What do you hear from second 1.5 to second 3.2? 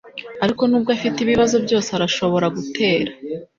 byose arashobora gutera.